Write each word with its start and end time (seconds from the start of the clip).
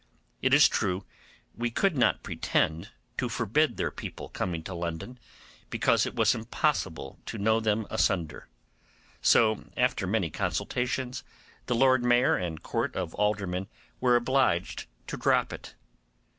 It 0.41 0.51
is 0.51 0.67
true 0.67 1.05
we 1.55 1.69
could 1.69 1.95
not 1.95 2.23
pretend 2.23 2.89
to 3.19 3.29
forbid 3.29 3.77
their 3.77 3.91
people 3.91 4.29
coming 4.29 4.63
to 4.63 4.73
London, 4.73 5.19
because 5.69 6.07
it 6.07 6.15
was 6.15 6.33
impossible 6.33 7.19
to 7.27 7.37
know 7.37 7.59
them 7.59 7.85
asunder; 7.91 8.47
so, 9.21 9.63
after 9.77 10.07
many 10.07 10.31
consultations, 10.31 11.23
the 11.67 11.75
Lord 11.75 12.03
Mayor 12.03 12.35
and 12.35 12.63
Court 12.63 12.95
of 12.95 13.13
Aldermen 13.13 13.67
were 13.99 14.15
obliged 14.15 14.87
to 15.05 15.17
drop 15.17 15.53
it. 15.53 15.75